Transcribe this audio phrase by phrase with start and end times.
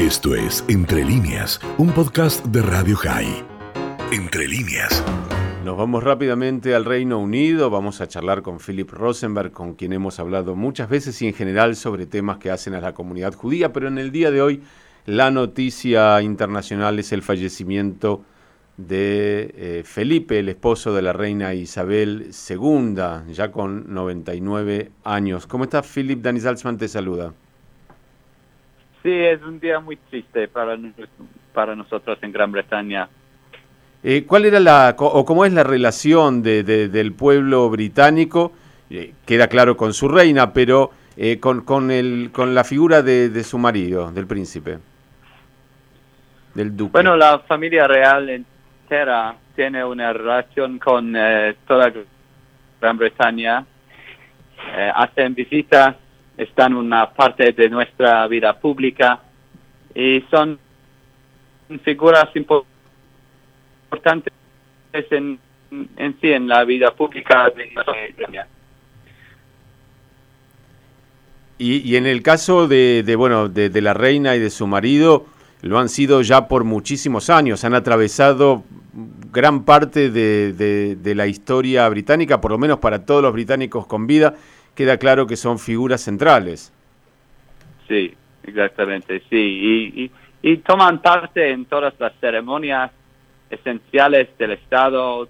[0.00, 3.44] Esto es Entre líneas, un podcast de Radio High.
[4.10, 5.04] Entre líneas.
[5.62, 10.18] Nos vamos rápidamente al Reino Unido, vamos a charlar con Philip Rosenberg, con quien hemos
[10.18, 13.88] hablado muchas veces y en general sobre temas que hacen a la comunidad judía, pero
[13.88, 14.62] en el día de hoy
[15.04, 18.24] la noticia internacional es el fallecimiento
[18.78, 25.46] de eh, Felipe, el esposo de la reina Isabel II, ya con 99 años.
[25.46, 26.22] ¿Cómo está Philip?
[26.22, 27.34] Dani Salzman te saluda.
[29.02, 30.78] Sí, es un día muy triste para,
[31.54, 33.08] para nosotros en Gran Bretaña.
[34.02, 38.52] Eh, ¿Cuál era la, o cómo es la relación de, del pueblo británico?
[38.88, 43.44] Eh, queda claro con su reina, pero eh, con, con, el, con la figura de,
[43.44, 44.78] su marido, del príncipe,
[46.54, 46.92] del duque.
[46.92, 51.14] Bueno, la familia real entera tiene una relación con
[51.66, 51.92] toda
[52.80, 53.64] Gran Bretaña.
[54.94, 55.96] hacen visitas
[56.40, 59.20] están una parte de nuestra vida pública
[59.94, 60.58] y son
[61.84, 64.32] figuras importantes
[64.92, 65.38] en,
[65.96, 67.70] en sí en la vida pública de
[71.58, 75.26] y, y en el caso de, de bueno de, la reina y de su marido
[75.60, 77.64] lo han sido ya por muchísimos años.
[77.64, 78.64] Han atravesado
[79.30, 80.54] gran parte de,
[80.96, 84.34] de la historia británica por lo menos para todos los británicos con vida
[84.74, 86.72] queda claro que son figuras centrales.
[87.88, 90.10] Sí, exactamente, sí.
[90.42, 92.90] Y, toman parte en todas las ceremonias
[93.50, 95.28] esenciales del Estado.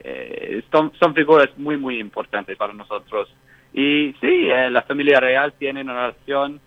[0.00, 3.32] Eh, son, figuras muy, muy importantes para nosotros.
[3.72, 6.60] Y sí, eh, la familia real tiene una relación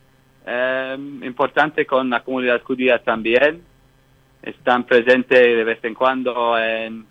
[0.45, 3.63] eh, importante con la comunidad judía también.
[4.41, 7.05] Están presentes de vez en cuando en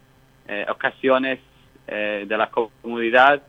[0.69, 1.41] ocasiones
[1.87, 3.43] de la comunidad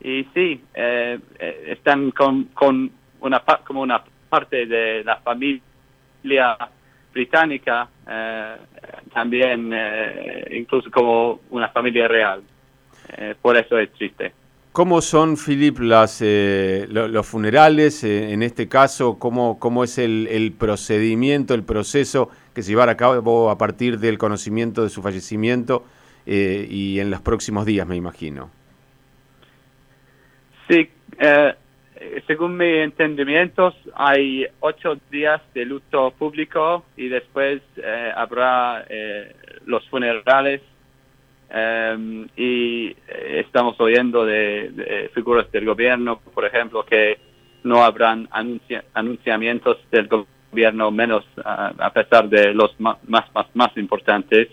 [0.00, 6.56] y sí, eh, eh, están con, con una, como una parte de la familia
[7.12, 8.56] británica, eh,
[9.12, 9.72] también
[10.52, 12.42] incluso como una familia real.
[13.40, 14.32] por eso es triste.
[14.70, 18.04] ¿Cómo son, Philip, las, los funerales?
[18.04, 22.96] en este caso, ¿cómo, cómo es el, el, procedimiento, el proceso que se llevará a
[22.96, 25.84] cabo a partir del conocimiento de su fallecimiento
[26.26, 28.57] y en los próximos días, me imagino?
[30.68, 30.86] Sí,
[31.18, 31.54] eh,
[32.26, 39.34] según mi entendimiento, hay ocho días de luto público y después eh, habrá eh,
[39.64, 40.60] los funerales
[42.36, 47.18] y estamos oyendo de, figuras del gobierno, por ejemplo, que
[47.64, 48.28] no habrán
[48.92, 53.24] anunciamientos del gobierno menos a pesar de los más más
[53.54, 54.48] más importantes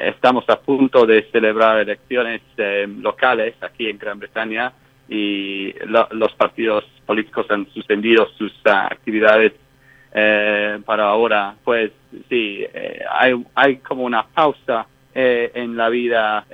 [0.00, 4.72] estamos a punto de celebrar elecciones eh, locales aquí en Gran Bretaña
[5.08, 9.52] y los partidos políticos han suspendido sus ah, actividades
[10.12, 11.54] eh, para ahora.
[11.62, 11.92] Pues
[12.28, 14.86] sí, eh, hay, hay como una pausa
[15.18, 16.44] en la vida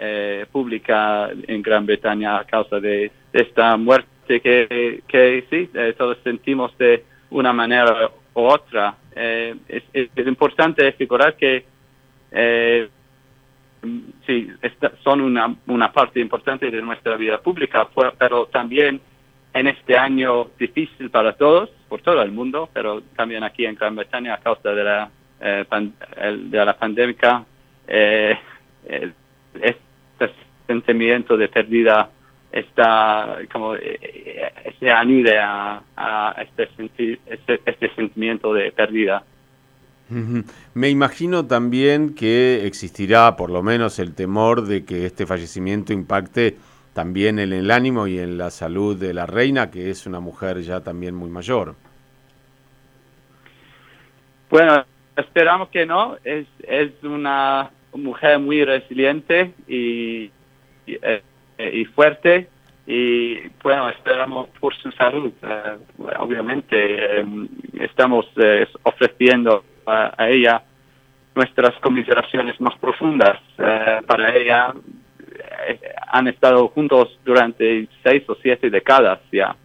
[0.52, 7.02] pública en Gran Bretaña a causa de, esta muerte que, que sí, todos sentimos de
[7.30, 8.94] una manera u otra.
[9.16, 9.82] Es,
[10.16, 11.64] importante figurar que
[14.26, 14.48] sí,
[15.02, 17.88] son una, una parte importante de nuestra vida pública,
[18.18, 19.00] pero también
[19.54, 23.96] en este año difícil para todos, por todo el mundo, pero también aquí en Gran
[23.96, 25.10] Bretaña a causa de la,
[25.40, 25.64] eh,
[26.36, 27.44] de la pandemia,
[27.86, 28.38] eh,
[29.60, 30.30] este
[30.66, 32.08] sentimiento de pérdida
[32.50, 36.68] está como eh, se anude a, a este,
[37.26, 39.24] este, este sentimiento de pérdida.
[40.74, 46.56] Me imagino también que existirá por lo menos el temor de que este fallecimiento impacte
[46.92, 50.60] también en el ánimo y en la salud de la reina, que es una mujer
[50.60, 51.74] ya también muy mayor.
[54.50, 54.84] Bueno,
[55.16, 56.18] esperamos que no.
[56.24, 60.30] Es, es una mujer muy resiliente y,
[60.86, 60.98] y,
[61.58, 62.48] eh, fuerte
[62.86, 65.32] y bueno, esperamos por su salud.
[65.42, 65.78] Eh,
[66.18, 67.24] obviamente eh,
[67.80, 68.26] estamos
[68.82, 70.62] ofreciendo a, ella
[71.34, 73.38] nuestras consideraciones más profundas.
[73.58, 74.74] Eh, para ella
[75.68, 75.80] eh,
[76.12, 79.56] han estado juntos durante seis o siete décadas ya.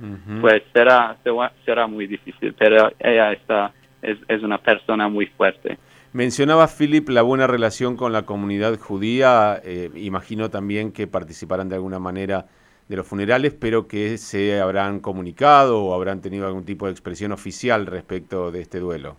[0.42, 1.18] Pues será,
[1.66, 5.78] será muy difícil, pero ella está, es, es una persona muy fuerte.
[6.14, 11.76] Mencionaba Philip la buena relación con la comunidad judía, eh, imagino también que participarán de
[11.76, 12.48] alguna manera
[12.88, 17.34] de los funerales, pero que se habrán comunicado o habrán tenido algún tipo de expresión
[17.34, 19.18] oficial respecto de este duelo.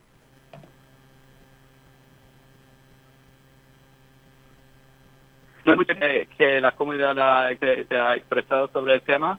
[6.36, 9.38] Que, la comunidad ha, ha expresado sobre el tema.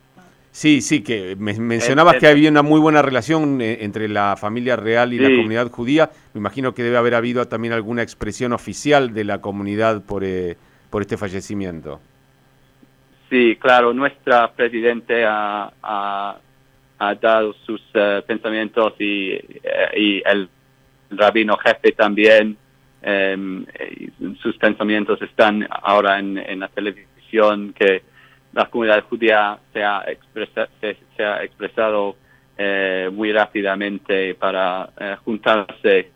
[0.51, 5.13] Sí, sí, que mencionabas que había una muy buena relación eh, entre la familia real
[5.13, 6.09] y la comunidad judía.
[6.33, 10.57] Me imagino que debe haber habido también alguna expresión oficial de la comunidad por, eh,
[10.89, 12.01] por este fallecimiento.
[13.29, 19.33] Sí, claro, nuestra presidente ha, ha, dado sus eh, pensamientos y,
[19.95, 20.49] y el
[21.11, 22.57] rabino jefe también.
[23.01, 23.65] Em,
[24.41, 28.03] sus pensamientos están ahora en, la televisión que
[28.53, 30.03] la comunidad judía se ha,
[31.15, 32.17] se, ha expresado
[32.57, 36.11] eh, muy rápidamente para eh, juntarse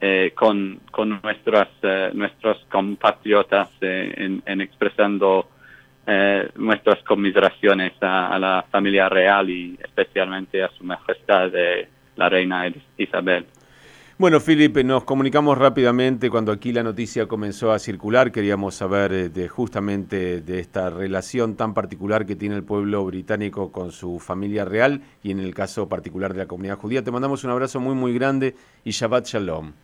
[0.00, 1.68] eh, con, con nuestras,
[2.12, 5.48] nuestros compatriotas en, expresando
[6.54, 11.50] nuestras conmiseraciones a, la familia real y especialmente a su majestad
[12.14, 13.46] la reina Isabel.
[14.18, 18.32] Bueno, Felipe, nos comunicamos rápidamente cuando aquí la noticia comenzó a circular.
[18.32, 23.70] Queríamos saber eh, de, justamente de esta relación tan particular que tiene el pueblo británico
[23.70, 27.04] con su familia real y en el caso particular de la comunidad judía.
[27.04, 28.54] Te mandamos un abrazo muy, muy grande
[28.84, 29.74] y Shabbat Shalom.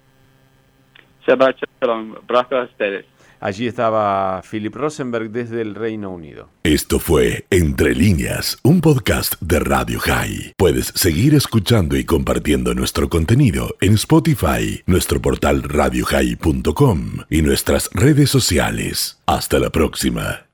[1.27, 2.15] Shabbat Shalom.
[2.27, 3.05] Abrazo a ustedes.
[3.43, 6.49] Allí estaba Philip Rosenberg desde el Reino Unido.
[6.63, 10.53] Esto fue Entre líneas, un podcast de Radio High.
[10.57, 18.31] Puedes seguir escuchando y compartiendo nuestro contenido en Spotify, nuestro portal radiohigh.com y nuestras redes
[18.31, 19.21] sociales.
[19.27, 20.47] Hasta la próxima.